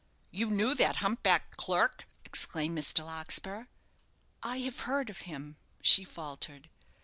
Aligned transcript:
"You 0.31 0.49
knew 0.49 0.73
that 0.73 0.95
humpbacked 0.95 1.57
clerk!" 1.57 2.07
exclaimed 2.25 2.75
Mr. 2.75 3.05
Larkspur. 3.05 3.65
"I 4.41 4.57
have 4.61 4.79
heard 4.79 5.11
of 5.11 5.19
him," 5.29 5.57
she 5.83 6.03
faltered. 6.05 6.71